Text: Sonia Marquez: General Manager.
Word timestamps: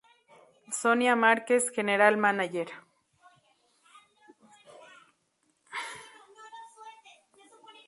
Sonia 0.77 1.15
Marquez: 1.15 1.69
General 1.75 2.17
Manager. 2.17 2.69